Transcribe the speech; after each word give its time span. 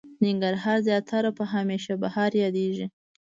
ننګرهار 0.23 0.79
زياتره 0.87 1.29
په 1.37 1.43
هميشه 1.53 1.93
بهار 2.01 2.31
ياديږي. 2.43 2.85